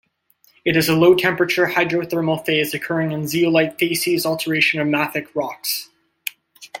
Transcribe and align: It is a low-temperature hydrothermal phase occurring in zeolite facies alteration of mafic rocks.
It 0.65 0.75
is 0.75 0.89
a 0.89 0.95
low-temperature 0.95 1.67
hydrothermal 1.67 2.43
phase 2.43 2.73
occurring 2.73 3.11
in 3.11 3.25
zeolite 3.27 3.77
facies 3.77 4.25
alteration 4.25 4.81
of 4.81 4.87
mafic 4.87 5.27
rocks. 5.35 5.89